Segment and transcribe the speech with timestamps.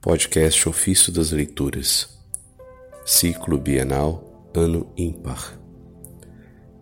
[0.00, 2.20] Podcast Ofício das Leituras,
[3.04, 5.58] Ciclo Bienal, Ano Ímpar,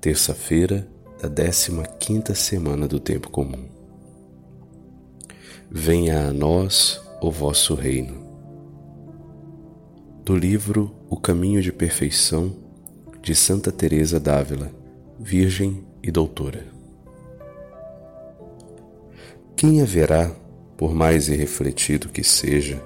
[0.00, 0.88] terça-feira
[1.20, 3.68] da 15 semana do Tempo Comum.
[5.70, 8.26] Venha a nós o vosso reino.
[10.24, 12.56] Do livro O Caminho de Perfeição,
[13.20, 14.72] de Santa Teresa d'Ávila,
[15.20, 16.66] Virgem e Doutora.
[19.54, 20.34] Quem haverá,
[20.78, 22.82] por mais irrefletido que seja,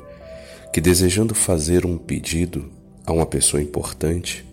[0.73, 2.71] que desejando fazer um pedido
[3.04, 4.45] a uma pessoa importante,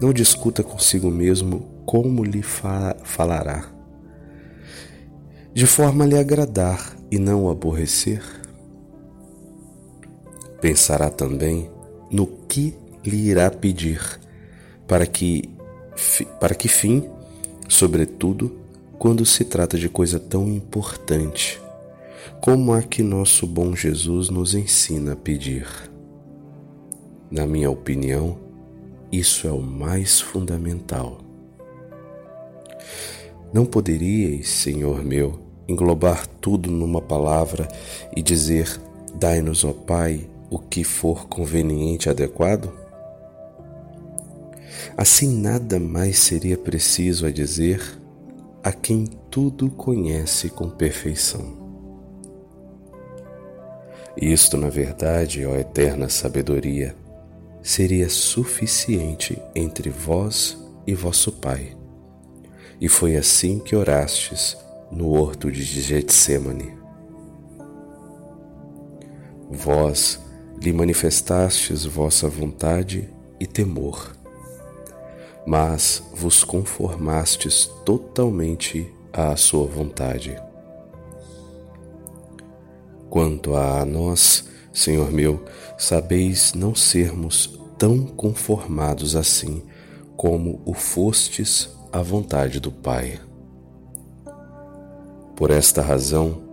[0.00, 3.70] não discuta consigo mesmo como lhe fa falará,
[5.54, 8.22] de forma a lhe agradar e não o aborrecer.
[10.60, 11.70] Pensará também
[12.10, 14.20] no que lhe irá pedir,
[14.86, 15.48] para que,
[16.40, 17.08] para que fim,
[17.68, 18.58] sobretudo,
[18.98, 21.60] quando se trata de coisa tão importante
[22.40, 25.66] como a que nosso bom Jesus nos ensina a pedir.
[27.30, 28.38] Na minha opinião,
[29.10, 31.18] isso é o mais fundamental.
[33.52, 37.68] Não poderíeis, Senhor meu, englobar tudo numa palavra
[38.14, 38.80] e dizer:
[39.14, 42.72] Dai-nos, ó Pai, o que for conveniente e adequado?
[44.96, 47.80] Assim, nada mais seria preciso a dizer
[48.62, 51.67] a quem tudo conhece com perfeição.
[54.20, 56.96] Isto, na verdade, ó eterna sabedoria,
[57.62, 61.76] seria suficiente entre vós e vosso Pai.
[62.80, 64.56] E foi assim que orastes
[64.90, 66.76] no horto de Getsemane.
[69.48, 70.20] Vós
[70.60, 73.08] lhe manifestastes vossa vontade
[73.38, 74.16] e temor,
[75.46, 80.47] mas vos conformastes totalmente à sua vontade.
[83.18, 85.44] Quanto a nós, Senhor meu,
[85.76, 89.64] sabeis não sermos tão conformados assim
[90.16, 93.20] como o fostes à vontade do Pai.
[95.34, 96.44] Por esta razão,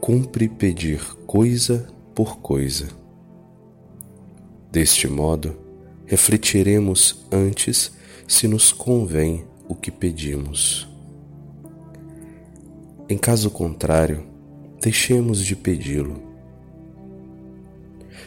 [0.00, 2.86] cumpre pedir coisa por coisa.
[4.70, 5.56] Deste modo,
[6.06, 7.90] refletiremos antes
[8.28, 10.88] se nos convém o que pedimos.
[13.08, 14.29] Em caso contrário,
[14.80, 16.22] deixemos de pedi-lo.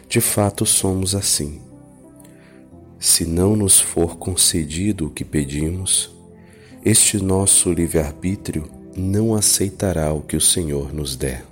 [0.07, 1.59] De fato, somos assim.
[2.99, 6.15] Se não nos for concedido o que pedimos,
[6.85, 11.43] este nosso livre-arbítrio não aceitará o que o Senhor nos der.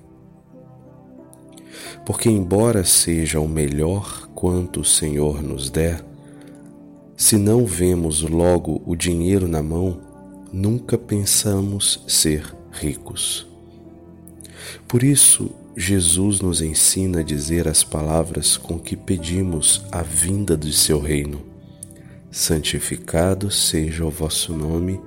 [2.06, 6.06] Porque, embora seja o melhor quanto o Senhor nos der,
[7.18, 10.00] se não vemos logo o dinheiro na mão,
[10.54, 13.51] nunca pensamos ser ricos.
[14.88, 20.74] Por isso, Jesus nos ensina a dizer as palavras com que pedimos a vinda de
[20.74, 21.42] seu reino.
[22.30, 25.00] Santificado seja o vosso nome,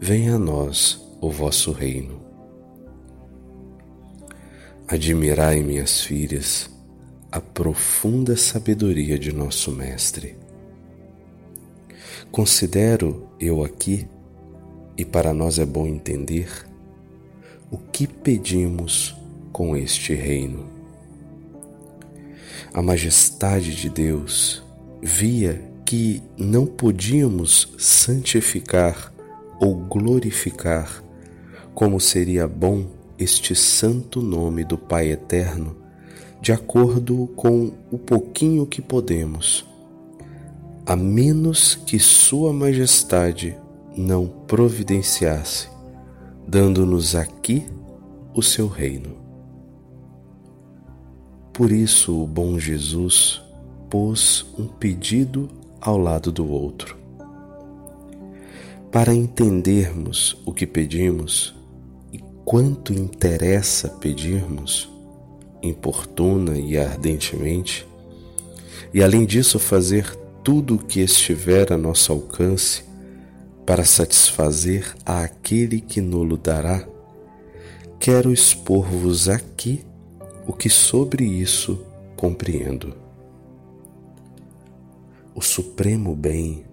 [0.00, 2.20] venha a nós o vosso reino.
[4.88, 6.70] Admirai, minhas filhas,
[7.30, 10.36] a profunda sabedoria de nosso Mestre.
[12.30, 14.08] Considero eu aqui,
[14.96, 16.48] e para nós é bom entender,
[17.70, 19.14] o que pedimos
[19.52, 20.66] com este reino.
[22.72, 24.62] A majestade de Deus
[25.02, 29.12] via que não podíamos santificar
[29.60, 31.02] ou glorificar
[31.74, 32.86] como seria bom
[33.18, 35.76] este santo nome do Pai Eterno,
[36.40, 39.66] de acordo com o pouquinho que podemos,
[40.84, 43.56] a menos que Sua Majestade
[43.96, 45.75] não providenciasse
[46.46, 47.66] dando-nos aqui
[48.34, 49.16] o seu reino.
[51.52, 53.42] Por isso o bom Jesus
[53.90, 55.48] pôs um pedido
[55.80, 56.96] ao lado do outro.
[58.92, 61.54] Para entendermos o que pedimos
[62.12, 64.88] e quanto interessa pedirmos,
[65.62, 67.86] importuna e ardentemente,
[68.94, 72.85] e além disso fazer tudo o que estiver a nosso alcance
[73.66, 76.86] para satisfazer àquele que nolo dará,
[77.98, 79.84] quero expor-vos aqui
[80.46, 81.84] o que sobre isso
[82.16, 82.94] compreendo.
[85.34, 86.64] O supremo bem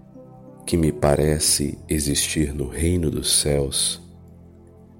[0.68, 4.00] que me parece existir no reino dos céus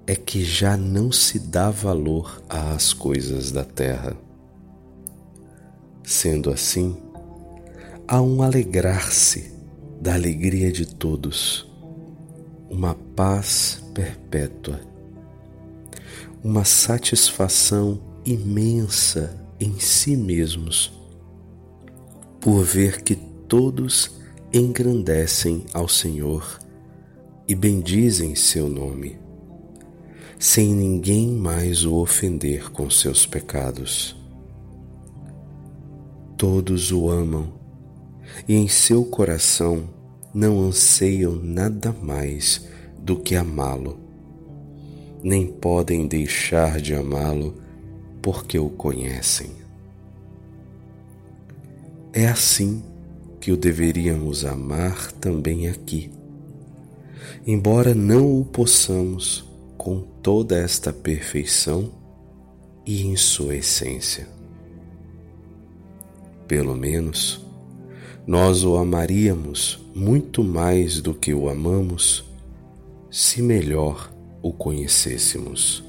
[0.04, 4.16] é que já não se dá valor às coisas da terra.
[6.02, 6.96] Sendo assim,
[8.06, 9.54] há um alegrar-se
[10.00, 11.72] da alegria de todos
[12.68, 14.80] uma paz perpétua,
[16.42, 20.92] uma satisfação imensa em si mesmos,
[22.40, 24.10] por ver que todos
[24.52, 26.58] engrandecem ao Senhor
[27.46, 29.18] e bendizem seu nome,
[30.38, 34.16] sem ninguém mais o ofender com seus pecados.
[36.36, 37.52] Todos o amam
[38.48, 39.88] e em seu coração
[40.34, 42.66] não anseiam nada mais
[42.98, 44.00] do que amá-lo,
[45.22, 47.54] nem podem deixar de amá-lo
[48.20, 49.50] porque o conhecem.
[52.12, 52.82] É assim
[53.40, 56.10] que o deveríamos amar também aqui,
[57.46, 61.92] embora não o possamos com toda esta perfeição
[62.86, 64.26] e em sua essência.
[66.48, 67.44] Pelo menos,
[68.26, 72.24] nós o amaríamos muito mais do que o amamos
[73.10, 74.10] se melhor
[74.42, 75.84] o conhecêssemos.